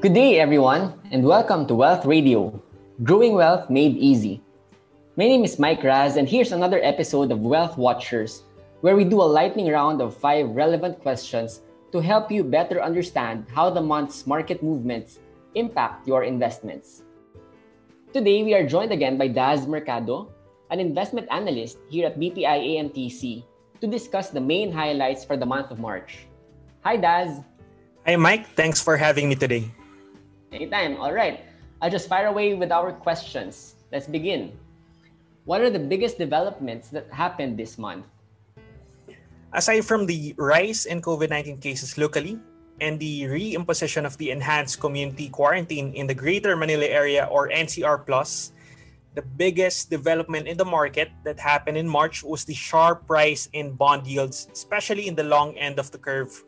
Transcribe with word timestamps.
Good 0.00 0.14
day, 0.14 0.38
everyone, 0.38 0.94
and 1.10 1.24
welcome 1.24 1.66
to 1.66 1.74
Wealth 1.74 2.06
Radio, 2.06 2.62
Growing 3.02 3.34
Wealth 3.34 3.68
Made 3.68 3.96
Easy. 3.96 4.40
My 5.16 5.26
name 5.26 5.42
is 5.42 5.58
Mike 5.58 5.82
Raz, 5.82 6.14
and 6.14 6.28
here's 6.28 6.52
another 6.52 6.78
episode 6.84 7.32
of 7.32 7.40
Wealth 7.40 7.76
Watchers, 7.76 8.44
where 8.80 8.94
we 8.94 9.02
do 9.02 9.20
a 9.20 9.26
lightning 9.26 9.66
round 9.66 10.00
of 10.00 10.16
five 10.16 10.54
relevant 10.54 11.00
questions 11.00 11.62
to 11.90 11.98
help 11.98 12.30
you 12.30 12.44
better 12.44 12.80
understand 12.80 13.46
how 13.52 13.70
the 13.70 13.82
month's 13.82 14.24
market 14.24 14.62
movements 14.62 15.18
impact 15.56 16.06
your 16.06 16.22
investments. 16.22 17.02
Today, 18.12 18.44
we 18.44 18.54
are 18.54 18.62
joined 18.62 18.92
again 18.92 19.18
by 19.18 19.26
Daz 19.26 19.66
Mercado, 19.66 20.30
an 20.70 20.78
investment 20.78 21.26
analyst 21.32 21.78
here 21.90 22.06
at 22.06 22.20
BPI 22.20 22.46
AMTC, 22.46 23.42
to 23.80 23.86
discuss 23.88 24.30
the 24.30 24.40
main 24.40 24.70
highlights 24.70 25.24
for 25.24 25.36
the 25.36 25.46
month 25.46 25.72
of 25.72 25.80
March. 25.80 26.28
Hi, 26.84 26.96
Daz. 26.96 27.42
Hi, 28.06 28.14
Mike. 28.14 28.46
Thanks 28.54 28.80
for 28.80 28.96
having 28.96 29.28
me 29.28 29.34
today. 29.34 29.74
Anytime. 30.52 30.96
All 30.96 31.12
right. 31.12 31.44
I'll 31.80 31.90
just 31.90 32.08
fire 32.08 32.26
away 32.26 32.54
with 32.54 32.72
our 32.72 32.92
questions. 32.92 33.76
Let's 33.92 34.06
begin. 34.06 34.52
What 35.44 35.60
are 35.60 35.70
the 35.70 35.80
biggest 35.80 36.18
developments 36.18 36.88
that 36.90 37.08
happened 37.12 37.58
this 37.58 37.78
month? 37.78 38.04
Aside 39.52 39.84
from 39.84 40.04
the 40.04 40.34
rise 40.36 40.84
in 40.84 41.00
COVID 41.00 41.30
19 41.30 41.58
cases 41.58 41.96
locally 41.96 42.38
and 42.80 43.00
the 43.00 43.24
reimposition 43.24 44.04
of 44.04 44.16
the 44.18 44.30
enhanced 44.30 44.80
community 44.80 45.28
quarantine 45.28 45.92
in 45.94 46.06
the 46.06 46.14
Greater 46.14 46.56
Manila 46.56 46.84
area 46.84 47.26
or 47.30 47.48
NCR 47.48 48.04
Plus, 48.04 48.52
the 49.14 49.22
biggest 49.22 49.90
development 49.90 50.46
in 50.46 50.56
the 50.56 50.64
market 50.68 51.10
that 51.24 51.40
happened 51.40 51.76
in 51.76 51.88
March 51.88 52.22
was 52.22 52.44
the 52.44 52.54
sharp 52.54 53.02
rise 53.08 53.48
in 53.52 53.72
bond 53.72 54.06
yields, 54.06 54.48
especially 54.52 55.08
in 55.08 55.16
the 55.16 55.24
long 55.24 55.56
end 55.56 55.78
of 55.78 55.90
the 55.90 55.98
curve 55.98 56.44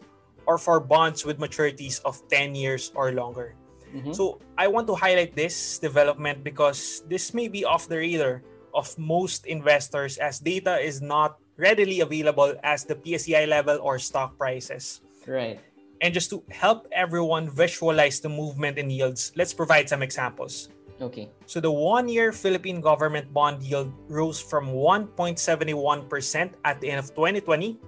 or 0.46 0.58
for 0.58 0.78
bonds 0.78 1.24
with 1.24 1.38
maturities 1.38 2.00
of 2.04 2.20
10 2.28 2.54
years 2.54 2.92
or 2.94 3.12
longer. 3.12 3.54
Mm-hmm. 3.94 4.12
So 4.12 4.40
I 4.56 4.68
want 4.68 4.86
to 4.88 4.94
highlight 4.94 5.34
this 5.34 5.78
development 5.78 6.44
because 6.44 7.02
this 7.08 7.34
may 7.34 7.48
be 7.48 7.64
off 7.64 7.88
the 7.88 7.98
radar 7.98 8.42
of 8.74 8.96
most 8.98 9.46
investors 9.46 10.18
as 10.18 10.38
data 10.38 10.78
is 10.78 11.02
not 11.02 11.38
readily 11.56 12.00
available 12.00 12.54
as 12.62 12.84
the 12.84 12.94
PSEI 12.94 13.48
level 13.48 13.78
or 13.82 13.98
stock 13.98 14.38
prices. 14.38 15.00
Right. 15.26 15.60
And 16.00 16.14
just 16.14 16.30
to 16.30 16.42
help 16.50 16.88
everyone 16.92 17.50
visualize 17.50 18.20
the 18.20 18.28
movement 18.30 18.78
in 18.78 18.88
yields, 18.88 19.32
let's 19.36 19.52
provide 19.52 19.88
some 19.88 20.02
examples. 20.02 20.70
Okay. 21.00 21.28
So 21.46 21.60
the 21.60 21.72
one-year 21.72 22.32
Philippine 22.32 22.80
government 22.80 23.32
bond 23.32 23.62
yield 23.62 23.92
rose 24.08 24.40
from 24.40 24.68
1.71% 24.68 26.52
at 26.64 26.80
the 26.80 26.90
end 26.90 26.98
of 27.00 27.08
2020 27.14 27.78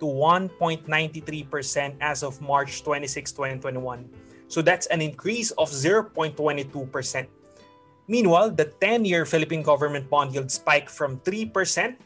to 0.00 0.04
1.93% 0.04 1.96
as 2.00 2.22
of 2.22 2.40
March 2.40 2.82
26, 2.82 3.32
2021 3.32 4.08
so 4.48 4.62
that's 4.62 4.86
an 4.86 5.02
increase 5.02 5.50
of 5.52 5.70
0.22%. 5.70 7.26
Meanwhile, 8.08 8.50
the 8.50 8.66
10-year 8.80 9.26
Philippine 9.26 9.62
government 9.62 10.08
bond 10.08 10.32
yield 10.34 10.50
spiked 10.50 10.90
from 10.90 11.18
3% 11.20 11.96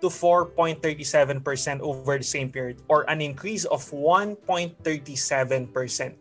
to 0.00 0.08
4.37% 0.08 1.80
over 1.80 2.18
the 2.18 2.24
same 2.24 2.50
period 2.50 2.82
or 2.88 3.08
an 3.08 3.20
increase 3.20 3.64
of 3.66 3.84
1.37%. 3.90 6.14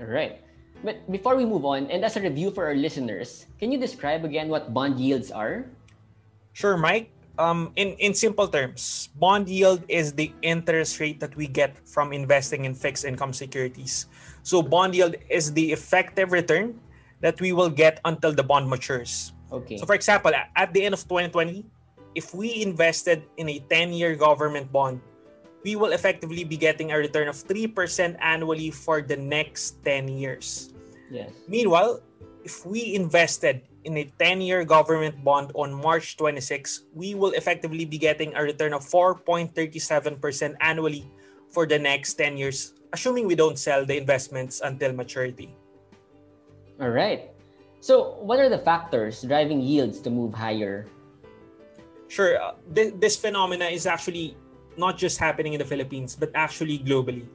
All 0.00 0.06
right. 0.06 0.40
But 0.82 1.10
before 1.10 1.36
we 1.36 1.44
move 1.46 1.64
on, 1.64 1.86
and 1.88 2.04
as 2.04 2.16
a 2.16 2.20
review 2.20 2.50
for 2.50 2.66
our 2.66 2.74
listeners, 2.74 3.46
can 3.60 3.72
you 3.72 3.78
describe 3.78 4.24
again 4.24 4.48
what 4.48 4.74
bond 4.74 4.98
yields 4.98 5.30
are? 5.30 5.66
Sure, 6.52 6.76
Mike 6.76 7.13
um, 7.38 7.72
in 7.76 7.98
in 7.98 8.14
simple 8.14 8.48
terms, 8.48 9.10
bond 9.18 9.48
yield 9.48 9.82
is 9.88 10.12
the 10.12 10.32
interest 10.42 11.00
rate 11.00 11.18
that 11.20 11.34
we 11.36 11.46
get 11.46 11.76
from 11.86 12.12
investing 12.12 12.64
in 12.64 12.74
fixed 12.74 13.04
income 13.04 13.32
securities. 13.32 14.06
So 14.42 14.62
bond 14.62 14.94
yield 14.94 15.16
is 15.28 15.52
the 15.52 15.72
effective 15.72 16.32
return 16.32 16.78
that 17.20 17.40
we 17.40 17.52
will 17.52 17.70
get 17.70 18.00
until 18.04 18.32
the 18.32 18.44
bond 18.44 18.68
matures. 18.68 19.32
Okay. 19.50 19.78
So 19.78 19.86
for 19.86 19.94
example, 19.94 20.32
at 20.34 20.72
the 20.74 20.84
end 20.84 20.94
of 20.94 21.02
2020, 21.08 21.64
if 22.14 22.34
we 22.34 22.62
invested 22.62 23.24
in 23.36 23.48
a 23.48 23.58
10-year 23.70 24.14
government 24.16 24.70
bond, 24.70 25.00
we 25.64 25.76
will 25.76 25.92
effectively 25.92 26.44
be 26.44 26.56
getting 26.56 26.92
a 26.92 26.98
return 26.98 27.26
of 27.26 27.36
3% 27.36 27.72
annually 28.20 28.70
for 28.70 29.00
the 29.00 29.16
next 29.16 29.82
10 29.82 30.08
years. 30.08 30.74
Yes. 31.10 31.32
Meanwhile, 31.48 32.02
if 32.44 32.66
we 32.66 32.94
invested 32.94 33.62
in 33.84 33.96
a 33.98 34.04
10-year 34.18 34.64
government 34.64 35.22
bond 35.22 35.52
on 35.54 35.72
March 35.72 36.16
26, 36.16 36.88
we 36.92 37.14
will 37.14 37.32
effectively 37.32 37.84
be 37.84 37.98
getting 37.98 38.34
a 38.34 38.42
return 38.42 38.72
of 38.72 38.82
4.37% 38.82 40.56
annually 40.60 41.10
for 41.52 41.66
the 41.66 41.78
next 41.78 42.14
10 42.14 42.36
years, 42.36 42.74
assuming 42.92 43.26
we 43.26 43.34
don't 43.36 43.58
sell 43.58 43.84
the 43.84 43.96
investments 43.96 44.60
until 44.64 44.92
maturity. 44.92 45.54
All 46.80 46.90
right. 46.90 47.30
So, 47.80 48.16
what 48.24 48.40
are 48.40 48.48
the 48.48 48.58
factors 48.58 49.22
driving 49.22 49.60
yields 49.60 50.00
to 50.00 50.10
move 50.10 50.32
higher? 50.32 50.88
Sure. 52.08 52.40
Uh, 52.40 52.56
th- 52.74 52.94
this 52.98 53.14
phenomena 53.14 53.66
is 53.66 53.86
actually 53.86 54.36
not 54.76 54.96
just 54.96 55.18
happening 55.18 55.52
in 55.52 55.60
the 55.60 55.68
Philippines, 55.68 56.16
but 56.16 56.32
actually 56.34 56.80
globally. 56.80 57.28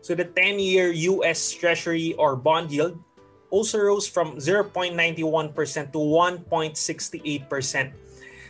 So, 0.00 0.14
the 0.14 0.24
10 0.24 0.58
year 0.62 0.92
US 1.18 1.52
Treasury 1.52 2.14
or 2.14 2.36
bond 2.36 2.70
yield 2.70 2.96
also 3.50 3.78
rose 3.78 4.06
from 4.06 4.36
0.91% 4.36 5.92
to 5.92 5.98
1.68%. 5.98 7.92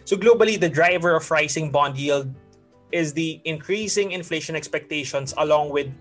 So 0.05 0.17
globally, 0.17 0.59
the 0.61 0.69
driver 0.69 1.17
of 1.17 1.31
rising 1.31 1.71
bond 1.71 1.97
yield 1.97 2.33
is 2.93 3.13
the 3.13 3.41
increasing 3.45 4.13
inflation 4.13 4.57
expectations 4.57 5.35
along 5.39 5.71
with 5.71 5.93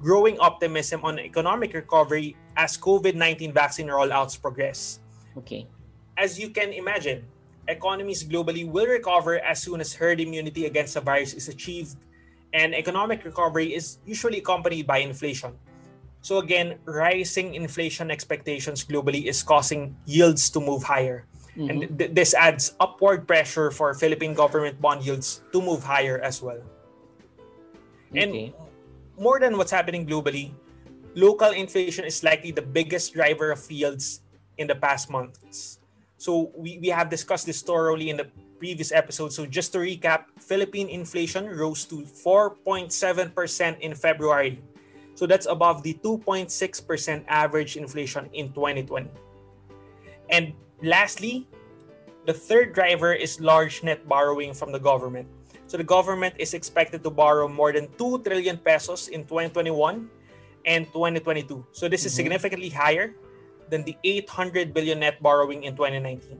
growing 0.00 0.38
optimism 0.38 1.04
on 1.04 1.18
economic 1.18 1.74
recovery 1.74 2.36
as 2.56 2.76
COVID-19 2.76 3.52
vaccine 3.52 3.88
rollouts 3.88 4.40
progress. 4.40 5.00
Okay. 5.36 5.66
As 6.16 6.38
you 6.38 6.50
can 6.50 6.72
imagine, 6.72 7.24
economies 7.68 8.24
globally 8.24 8.68
will 8.68 8.86
recover 8.86 9.40
as 9.40 9.60
soon 9.60 9.80
as 9.80 9.92
herd 9.94 10.20
immunity 10.20 10.66
against 10.66 10.94
the 10.94 11.00
virus 11.00 11.34
is 11.34 11.48
achieved 11.48 11.96
and 12.52 12.74
economic 12.74 13.24
recovery 13.24 13.74
is 13.74 13.98
usually 14.06 14.38
accompanied 14.38 14.86
by 14.86 14.98
inflation. 14.98 15.52
So 16.22 16.38
again, 16.38 16.78
rising 16.84 17.54
inflation 17.54 18.10
expectations 18.10 18.84
globally 18.84 19.26
is 19.26 19.42
causing 19.42 19.96
yields 20.06 20.50
to 20.50 20.60
move 20.60 20.82
higher. 20.82 21.24
Mm-hmm. 21.56 21.70
And 21.70 21.98
th- 21.98 22.12
this 22.12 22.34
adds 22.34 22.74
upward 22.80 23.26
pressure 23.26 23.70
for 23.70 23.94
Philippine 23.94 24.34
government 24.34 24.80
bond 24.80 25.06
yields 25.06 25.42
to 25.52 25.62
move 25.62 25.82
higher 25.82 26.18
as 26.20 26.42
well. 26.42 26.60
Okay. 28.10 28.22
And 28.22 28.54
more 29.18 29.40
than 29.40 29.56
what's 29.56 29.70
happening 29.70 30.06
globally, 30.06 30.52
local 31.14 31.50
inflation 31.50 32.04
is 32.04 32.22
likely 32.22 32.50
the 32.50 32.62
biggest 32.62 33.14
driver 33.14 33.50
of 33.50 33.64
yields 33.70 34.20
in 34.58 34.66
the 34.66 34.74
past 34.74 35.08
months. 35.08 35.78
So 36.18 36.52
we, 36.56 36.78
we 36.78 36.88
have 36.88 37.08
discussed 37.08 37.46
this 37.46 37.62
thoroughly 37.62 38.10
in 38.10 38.16
the 38.16 38.28
previous 38.58 38.92
episode. 38.92 39.32
So 39.32 39.46
just 39.46 39.72
to 39.72 39.78
recap, 39.78 40.24
Philippine 40.40 40.88
inflation 40.88 41.48
rose 41.48 41.84
to 41.86 42.02
4.7% 42.02 43.80
in 43.80 43.94
February 43.94 44.60
so 45.16 45.26
that's 45.26 45.48
above 45.48 45.82
the 45.82 45.96
2.6% 46.04 46.52
average 47.26 47.76
inflation 47.76 48.28
in 48.36 48.52
2020. 48.52 49.08
And 50.28 50.52
lastly, 50.84 51.48
the 52.28 52.34
third 52.36 52.74
driver 52.74 53.14
is 53.16 53.40
large 53.40 53.82
net 53.82 54.06
borrowing 54.06 54.52
from 54.52 54.72
the 54.72 54.78
government. 54.78 55.26
So 55.66 55.80
the 55.80 55.88
government 55.88 56.34
is 56.36 56.52
expected 56.52 57.02
to 57.02 57.10
borrow 57.10 57.48
more 57.48 57.72
than 57.72 57.88
2 57.96 58.28
trillion 58.28 58.58
pesos 58.58 59.08
in 59.08 59.24
2021 59.24 60.04
and 60.66 60.84
2022. 60.92 61.64
So 61.72 61.88
this 61.88 62.04
is 62.04 62.12
mm-hmm. 62.12 62.16
significantly 62.16 62.68
higher 62.68 63.16
than 63.70 63.84
the 63.84 63.96
800 64.04 64.74
billion 64.74 65.00
net 65.00 65.22
borrowing 65.22 65.64
in 65.64 65.74
2019. 65.74 66.38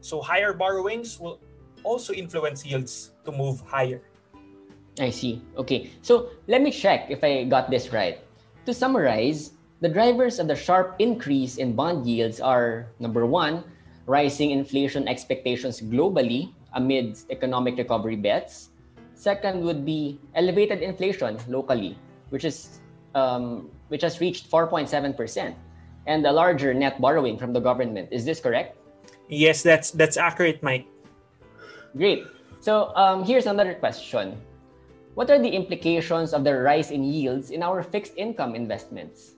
So 0.00 0.22
higher 0.22 0.52
borrowings 0.52 1.18
will 1.18 1.40
also 1.82 2.14
influence 2.14 2.64
yields 2.64 3.12
to 3.24 3.32
move 3.32 3.60
higher. 3.66 4.00
I 5.00 5.10
see. 5.10 5.40
Okay. 5.56 5.90
So 6.02 6.30
let 6.48 6.60
me 6.60 6.70
check 6.70 7.08
if 7.08 7.24
I 7.24 7.44
got 7.44 7.70
this 7.70 7.92
right. 7.92 8.20
To 8.66 8.74
summarize, 8.74 9.52
the 9.80 9.88
drivers 9.88 10.38
of 10.38 10.46
the 10.46 10.54
sharp 10.54 10.94
increase 10.98 11.56
in 11.56 11.74
bond 11.74 12.06
yields 12.06 12.40
are 12.40 12.86
number 13.00 13.26
one, 13.26 13.64
rising 14.06 14.50
inflation 14.50 15.08
expectations 15.08 15.80
globally 15.80 16.52
amidst 16.74 17.30
economic 17.30 17.76
recovery 17.76 18.16
bets. 18.16 18.70
Second 19.14 19.62
would 19.64 19.84
be 19.84 20.20
elevated 20.34 20.82
inflation 20.82 21.38
locally, 21.48 21.98
which 22.30 22.44
is 22.44 22.80
um, 23.14 23.70
which 23.88 24.02
has 24.02 24.20
reached 24.20 24.50
4.7 24.50 24.88
percent, 25.16 25.56
and 26.06 26.26
a 26.26 26.32
larger 26.32 26.74
net 26.74 27.00
borrowing 27.00 27.38
from 27.38 27.52
the 27.52 27.60
government. 27.60 28.08
Is 28.10 28.24
this 28.24 28.40
correct? 28.40 28.76
Yes, 29.28 29.62
that's 29.62 29.90
that's 29.90 30.16
accurate, 30.16 30.62
Mike. 30.62 30.86
Great. 31.96 32.26
So 32.60 32.94
um, 32.94 33.24
here's 33.24 33.46
another 33.46 33.74
question. 33.74 34.38
What 35.14 35.30
are 35.30 35.38
the 35.38 35.48
implications 35.48 36.32
of 36.32 36.44
the 36.44 36.56
rise 36.56 36.90
in 36.90 37.04
yields 37.04 37.50
in 37.50 37.62
our 37.62 37.82
fixed 37.82 38.16
income 38.16 38.54
investments? 38.54 39.36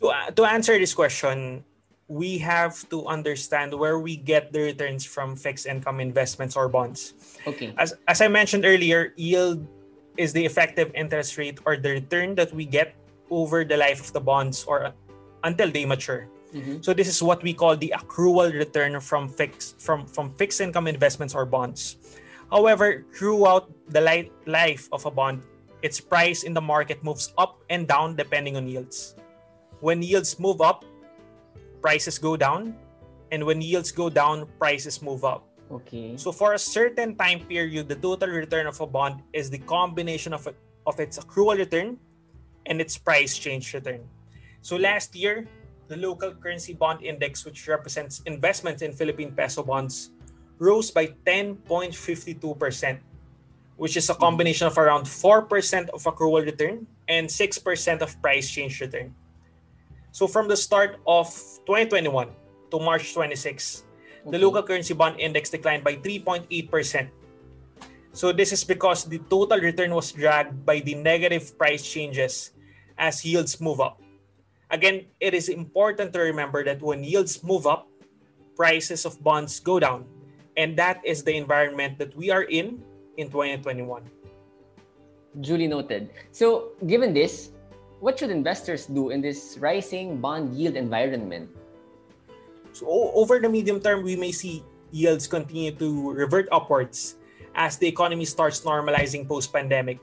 To, 0.00 0.08
uh, 0.08 0.30
to 0.32 0.44
answer 0.44 0.78
this 0.78 0.92
question, 0.92 1.64
we 2.08 2.38
have 2.38 2.88
to 2.88 3.06
understand 3.06 3.72
where 3.72 3.98
we 3.98 4.16
get 4.16 4.52
the 4.52 4.72
returns 4.72 5.04
from 5.04 5.36
fixed 5.36 5.66
income 5.66 6.00
investments 6.00 6.56
or 6.56 6.68
bonds. 6.68 7.14
Okay. 7.46 7.72
As, 7.78 7.94
as 8.06 8.20
I 8.20 8.28
mentioned 8.28 8.64
earlier, 8.64 9.12
yield 9.16 9.66
is 10.16 10.32
the 10.32 10.44
effective 10.44 10.90
interest 10.94 11.38
rate 11.38 11.60
or 11.64 11.76
the 11.76 12.00
return 12.00 12.34
that 12.34 12.52
we 12.52 12.64
get 12.64 12.94
over 13.30 13.64
the 13.64 13.76
life 13.76 14.00
of 14.00 14.12
the 14.12 14.20
bonds 14.20 14.64
or 14.64 14.92
until 15.44 15.70
they 15.70 15.84
mature. 15.84 16.28
Mhm. 16.52 16.84
So 16.84 16.94
this 16.94 17.08
is 17.08 17.22
what 17.22 17.42
we 17.42 17.52
call 17.52 17.76
the 17.76 17.92
accrual 17.96 18.52
return 18.52 18.98
from 19.00 19.28
fixed 19.28 19.76
from 19.76 20.08
from 20.08 20.32
fixed 20.40 20.60
income 20.64 20.88
investments 20.88 21.36
or 21.36 21.44
bonds. 21.44 22.00
However, 22.50 23.04
throughout 23.12 23.70
the 23.88 24.00
li- 24.00 24.32
life 24.46 24.88
of 24.92 25.04
a 25.04 25.10
bond, 25.10 25.42
its 25.82 26.00
price 26.00 26.42
in 26.42 26.54
the 26.54 26.60
market 26.60 27.04
moves 27.04 27.32
up 27.38 27.60
and 27.70 27.86
down 27.86 28.16
depending 28.16 28.56
on 28.56 28.66
yields. 28.66 29.14
When 29.80 30.02
yields 30.02 30.40
move 30.40 30.60
up, 30.60 30.84
prices 31.80 32.18
go 32.18 32.36
down, 32.36 32.74
and 33.30 33.44
when 33.44 33.60
yields 33.60 33.92
go 33.92 34.10
down, 34.10 34.48
prices 34.58 35.02
move 35.02 35.24
up. 35.24 35.46
Okay. 35.70 36.16
So 36.16 36.32
for 36.32 36.54
a 36.54 36.58
certain 36.58 37.14
time 37.14 37.44
period, 37.44 37.88
the 37.88 37.94
total 37.94 38.30
return 38.30 38.66
of 38.66 38.80
a 38.80 38.86
bond 38.86 39.22
is 39.32 39.50
the 39.50 39.58
combination 39.58 40.32
of 40.32 40.48
of 40.88 40.98
its 40.98 41.20
accrual 41.20 41.60
return 41.60 42.00
and 42.64 42.80
its 42.80 42.96
price 42.96 43.36
change 43.36 43.74
return. 43.76 44.00
So 44.64 44.80
last 44.80 45.14
year, 45.14 45.46
the 45.88 45.96
local 45.96 46.32
currency 46.32 46.72
bond 46.72 47.04
index, 47.04 47.44
which 47.44 47.68
represents 47.68 48.24
investments 48.24 48.80
in 48.80 48.96
Philippine 48.96 49.32
peso 49.32 49.62
bonds, 49.62 50.16
rose 50.58 50.90
by 50.90 51.06
10.52%, 51.26 52.98
which 53.76 53.96
is 53.96 54.10
a 54.10 54.14
combination 54.14 54.66
of 54.66 54.76
around 54.76 55.04
4% 55.04 55.88
of 55.90 56.02
accrual 56.04 56.44
return 56.44 56.86
and 57.08 57.28
6% 57.28 58.02
of 58.02 58.20
price 58.20 58.50
change 58.50 58.80
return. 58.80 59.14
So 60.10 60.26
from 60.26 60.48
the 60.48 60.56
start 60.56 60.98
of 61.06 61.30
2021 61.66 62.28
to 62.70 62.78
March 62.80 63.14
26, 63.14 63.84
the 64.26 64.38
local 64.38 64.62
currency 64.62 64.94
bond 64.94 65.20
index 65.20 65.50
declined 65.50 65.84
by 65.84 65.94
3.8%. 65.96 67.08
So 68.12 68.32
this 68.32 68.52
is 68.52 68.64
because 68.64 69.04
the 69.04 69.18
total 69.30 69.60
return 69.60 69.94
was 69.94 70.10
dragged 70.10 70.66
by 70.66 70.80
the 70.80 70.94
negative 70.94 71.56
price 71.56 71.86
changes 71.86 72.50
as 72.98 73.24
yields 73.24 73.60
move 73.60 73.80
up. 73.80 74.02
Again, 74.70 75.06
it 75.20 75.32
is 75.32 75.48
important 75.48 76.12
to 76.12 76.20
remember 76.20 76.64
that 76.64 76.82
when 76.82 77.04
yields 77.04 77.44
move 77.44 77.66
up, 77.66 77.86
prices 78.56 79.06
of 79.06 79.22
bonds 79.22 79.60
go 79.60 79.78
down. 79.78 80.04
And 80.58 80.74
that 80.74 80.98
is 81.06 81.22
the 81.22 81.38
environment 81.38 82.02
that 82.02 82.10
we 82.18 82.34
are 82.34 82.42
in 82.42 82.82
in 83.16 83.30
2021. 83.30 84.02
Duly 85.40 85.70
noted. 85.70 86.10
So, 86.34 86.74
given 86.82 87.14
this, 87.14 87.54
what 88.02 88.18
should 88.18 88.34
investors 88.34 88.86
do 88.86 89.10
in 89.10 89.22
this 89.22 89.56
rising 89.62 90.18
bond 90.18 90.58
yield 90.58 90.74
environment? 90.74 91.48
So 92.72 92.86
over 93.14 93.38
the 93.38 93.48
medium 93.48 93.80
term, 93.80 94.02
we 94.02 94.14
may 94.14 94.30
see 94.30 94.62
yields 94.90 95.26
continue 95.26 95.72
to 95.78 96.10
revert 96.12 96.48
upwards 96.50 97.16
as 97.54 97.78
the 97.78 97.86
economy 97.86 98.24
starts 98.24 98.60
normalizing 98.62 99.26
post-pandemic. 99.26 99.98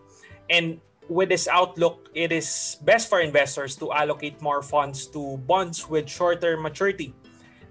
And 0.49 0.79
with 1.07 1.29
this 1.29 1.47
outlook, 1.47 2.09
it 2.13 2.31
is 2.31 2.77
best 2.83 3.07
for 3.07 3.21
investors 3.21 3.75
to 3.77 3.91
allocate 3.93 4.41
more 4.41 4.61
funds 4.61 5.07
to 5.15 5.37
bonds 5.47 5.87
with 5.87 6.09
shorter 6.09 6.57
maturity. 6.57 7.13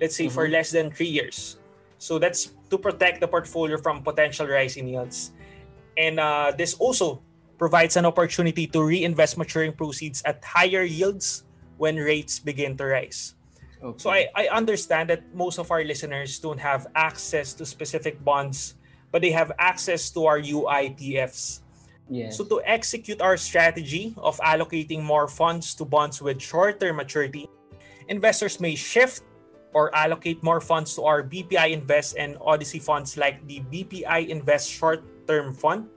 Let's 0.00 0.16
say 0.16 0.28
for 0.28 0.48
Mhm. 0.48 0.52
less 0.52 0.70
than 0.70 0.90
three 0.90 1.10
years. 1.10 1.58
So 2.04 2.20
that's 2.20 2.52
to 2.68 2.76
protect 2.76 3.24
the 3.24 3.28
portfolio 3.28 3.80
from 3.80 4.04
potential 4.04 4.44
rise 4.44 4.76
in 4.76 4.92
yields. 4.92 5.32
And 5.96 6.20
uh, 6.20 6.52
this 6.52 6.76
also 6.76 7.24
provides 7.56 7.96
an 7.96 8.04
opportunity 8.04 8.68
to 8.76 8.84
reinvest 8.84 9.40
maturing 9.40 9.72
proceeds 9.72 10.20
at 10.28 10.44
higher 10.44 10.84
yields 10.84 11.48
when 11.80 11.96
rates 11.96 12.36
begin 12.36 12.76
to 12.76 12.84
rise. 12.92 13.40
Okay. 13.80 13.96
So 13.96 14.10
I, 14.12 14.28
I 14.36 14.52
understand 14.52 15.08
that 15.08 15.24
most 15.32 15.56
of 15.56 15.72
our 15.72 15.82
listeners 15.82 16.36
don't 16.38 16.60
have 16.60 16.92
access 16.94 17.56
to 17.56 17.64
specific 17.64 18.20
bonds, 18.20 18.76
but 19.10 19.22
they 19.22 19.32
have 19.32 19.52
access 19.56 20.10
to 20.12 20.26
our 20.28 20.40
UITFs. 20.40 21.64
yes. 22.12 22.36
So 22.36 22.44
to 22.44 22.60
execute 22.68 23.24
our 23.24 23.40
strategy 23.40 24.12
of 24.20 24.36
allocating 24.44 25.00
more 25.00 25.24
funds 25.24 25.72
to 25.80 25.88
bonds 25.88 26.20
with 26.20 26.36
shorter 26.36 26.92
maturity, 26.92 27.48
investors 28.08 28.60
may 28.60 28.74
shift 28.74 29.24
or 29.74 29.94
allocate 29.94 30.42
more 30.42 30.62
funds 30.62 30.94
to 30.94 31.02
our 31.02 31.22
BPI 31.22 31.74
Invest 31.74 32.16
and 32.16 32.38
Odyssey 32.40 32.78
funds 32.78 33.18
like 33.18 33.42
the 33.46 33.60
BPI 33.68 34.30
Invest 34.30 34.70
Short 34.70 35.02
Term 35.26 35.52
Fund, 35.52 35.90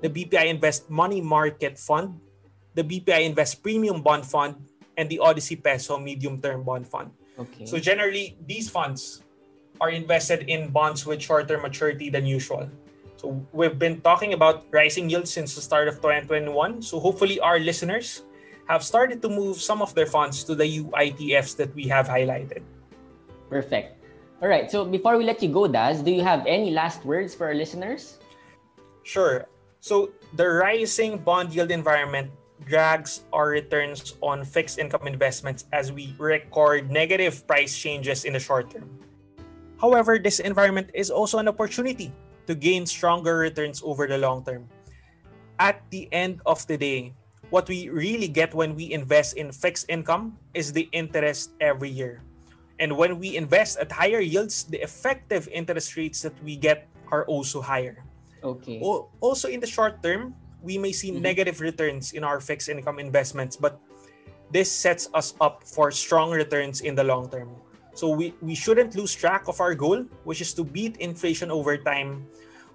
the 0.00 0.08
BPI 0.08 0.48
Invest 0.48 0.88
Money 0.88 1.20
Market 1.20 1.78
Fund, 1.78 2.18
the 2.74 2.82
BPI 2.82 3.28
Invest 3.28 3.62
Premium 3.62 4.00
Bond 4.00 4.24
Fund, 4.24 4.56
and 4.96 5.08
the 5.08 5.20
Odyssey 5.20 5.56
Peso 5.56 5.98
Medium 5.98 6.40
Term 6.40 6.64
Bond 6.64 6.88
Fund. 6.88 7.12
okay. 7.38 7.66
So 7.68 7.78
generally, 7.78 8.36
these 8.48 8.68
funds 8.68 9.22
are 9.80 9.90
invested 9.90 10.48
in 10.48 10.70
bonds 10.72 11.04
with 11.04 11.20
shorter 11.20 11.58
maturity 11.60 12.08
than 12.08 12.24
usual. 12.24 12.68
So 13.16 13.38
we've 13.52 13.78
been 13.78 14.00
talking 14.00 14.32
about 14.32 14.66
rising 14.70 15.08
yields 15.08 15.30
since 15.30 15.54
the 15.54 15.62
start 15.62 15.86
of 15.86 15.96
2021. 16.02 16.82
So 16.82 16.98
hopefully 16.98 17.38
our 17.40 17.58
listeners 17.58 18.24
have 18.66 18.82
started 18.82 19.22
to 19.22 19.28
move 19.28 19.60
some 19.60 19.82
of 19.82 19.94
their 19.94 20.06
funds 20.06 20.44
to 20.44 20.54
the 20.54 20.66
UITFs 20.82 21.56
that 21.56 21.74
we 21.74 21.86
have 21.86 22.08
highlighted. 22.08 22.62
Perfect. 23.52 24.00
All 24.40 24.48
right. 24.48 24.72
So, 24.72 24.88
before 24.88 25.20
we 25.20 25.28
let 25.28 25.44
you 25.44 25.52
go, 25.52 25.68
Daz, 25.68 26.00
do 26.00 26.08
you 26.08 26.24
have 26.24 26.48
any 26.48 26.72
last 26.72 27.04
words 27.04 27.36
for 27.36 27.52
our 27.52 27.54
listeners? 27.54 28.16
Sure. 29.04 29.44
So 29.84 30.14
the 30.38 30.48
rising 30.48 31.18
bond 31.20 31.52
yield 31.52 31.68
environment 31.74 32.30
drags 32.64 33.26
our 33.34 33.50
returns 33.50 34.14
on 34.22 34.46
fixed 34.46 34.78
income 34.78 35.10
investments 35.10 35.66
as 35.74 35.90
we 35.92 36.14
record 36.16 36.88
negative 36.88 37.44
price 37.50 37.76
changes 37.76 38.24
in 38.24 38.32
the 38.32 38.40
short 38.40 38.70
term. 38.70 38.88
However, 39.82 40.16
this 40.22 40.38
environment 40.38 40.94
is 40.94 41.10
also 41.10 41.42
an 41.42 41.50
opportunity 41.50 42.14
to 42.46 42.54
gain 42.54 42.86
stronger 42.86 43.36
returns 43.36 43.82
over 43.84 44.06
the 44.06 44.16
long 44.16 44.46
term. 44.46 44.70
At 45.58 45.82
the 45.90 46.08
end 46.14 46.40
of 46.46 46.64
the 46.70 46.78
day, 46.78 47.12
what 47.50 47.68
we 47.68 47.90
really 47.90 48.30
get 48.30 48.54
when 48.54 48.78
we 48.78 48.94
invest 48.94 49.36
in 49.36 49.50
fixed 49.50 49.90
income 49.90 50.38
is 50.54 50.72
the 50.72 50.88
interest 50.94 51.52
every 51.60 51.90
year. 51.90 52.22
And 52.82 52.98
when 52.98 53.22
we 53.22 53.38
invest 53.38 53.78
at 53.78 53.94
higher 53.94 54.18
yields, 54.18 54.66
the 54.66 54.82
effective 54.82 55.46
interest 55.54 55.94
rates 55.94 56.18
that 56.26 56.34
we 56.42 56.58
get 56.58 56.90
are 57.14 57.22
also 57.30 57.62
higher. 57.62 58.02
Okay. 58.42 58.82
Also, 59.22 59.46
in 59.46 59.62
the 59.62 59.70
short 59.70 60.02
term, 60.02 60.34
we 60.58 60.82
may 60.82 60.90
see 60.90 61.14
Mhm. 61.14 61.22
negative 61.22 61.62
returns 61.62 62.10
in 62.10 62.26
our 62.26 62.42
fixed 62.42 62.66
income 62.66 62.98
investments, 62.98 63.54
but 63.54 63.78
this 64.50 64.66
sets 64.66 65.06
us 65.14 65.38
up 65.38 65.62
for 65.62 65.94
strong 65.94 66.34
returns 66.34 66.82
in 66.82 66.98
the 66.98 67.06
long 67.06 67.30
term. 67.30 67.54
So 67.94 68.10
we, 68.10 68.34
we 68.42 68.58
shouldn't 68.58 68.98
lose 68.98 69.14
track 69.14 69.46
of 69.46 69.62
our 69.62 69.78
goal, 69.78 70.02
which 70.26 70.42
is 70.42 70.50
to 70.58 70.66
beat 70.66 70.98
inflation 70.98 71.54
over 71.54 71.78
time, 71.78 72.26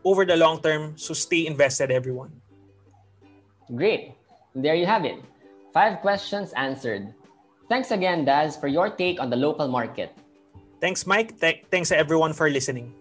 over 0.07 0.23
the 0.23 0.39
long 0.39 0.63
term. 0.63 0.95
So 0.95 1.11
stay 1.11 1.43
invested, 1.43 1.91
everyone. 1.91 2.31
Great. 3.75 4.15
There 4.55 4.75
you 4.75 4.87
have 4.87 5.03
it. 5.03 5.19
Five 5.75 5.99
questions 5.99 6.55
answered. 6.55 7.11
Thanks 7.69 7.91
again, 7.91 8.23
Daz, 8.23 8.55
for 8.55 8.67
your 8.67 8.89
take 8.89 9.19
on 9.19 9.29
the 9.29 9.35
local 9.35 9.67
market. 9.67 10.15
Thanks, 10.79 11.05
Mike. 11.05 11.39
Th- 11.39 11.63
thanks 11.69 11.91
everyone 11.91 12.31
for 12.31 12.49
listening. 12.49 12.93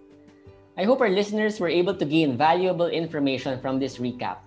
I 0.76 0.84
hope 0.84 1.00
our 1.00 1.08
listeners 1.08 1.60
were 1.60 1.70
able 1.70 1.94
to 1.94 2.04
gain 2.04 2.36
valuable 2.36 2.88
information 2.88 3.60
from 3.60 3.78
this 3.78 3.98
recap. 3.98 4.44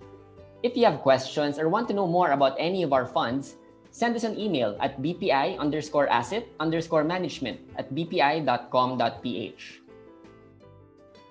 If 0.61 0.75
you 0.75 0.85
have 0.85 1.01
questions 1.01 1.57
or 1.57 1.69
want 1.69 1.87
to 1.87 1.93
know 1.93 2.05
more 2.05 2.31
about 2.31 2.59
any 2.59 2.83
of 2.83 2.91
our 2.93 3.07
funds, 3.07 3.55
send 3.91 4.15
us 4.15 4.23
an 4.23 4.37
email 4.37 4.77
at 4.79 5.01
bpi 5.01 5.57
underscore 5.57 6.07
asset 6.09 6.45
underscore 6.59 7.03
management 7.03 7.59
at 7.77 7.89
bpi.com.ph. 7.95 9.63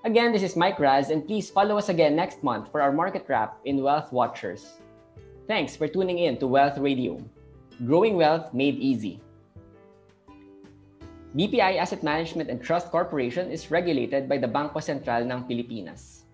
Again, 0.04 0.32
this 0.32 0.42
is 0.42 0.56
Mike 0.56 0.78
Raz, 0.78 1.10
and 1.10 1.26
please 1.26 1.50
follow 1.50 1.76
us 1.76 1.90
again 1.90 2.16
next 2.16 2.42
month 2.42 2.72
for 2.72 2.80
our 2.80 2.92
market 2.92 3.26
wrap 3.28 3.58
in 3.66 3.82
Wealth 3.82 4.10
Watchers. 4.12 4.80
Thanks 5.46 5.76
for 5.76 5.86
tuning 5.86 6.18
in 6.18 6.38
to 6.38 6.46
Wealth 6.46 6.78
Radio. 6.78 7.20
Growing 7.86 8.16
wealth 8.18 8.50
made 8.52 8.74
easy. 8.82 9.22
BPI 11.36 11.78
Asset 11.78 12.02
Management 12.02 12.50
and 12.50 12.58
Trust 12.58 12.90
Corporation 12.90 13.52
is 13.54 13.70
regulated 13.70 14.28
by 14.28 14.38
the 14.38 14.50
Bangko 14.50 14.82
Sentral 14.82 15.22
ng 15.22 15.46
Pilipinas. 15.46 16.26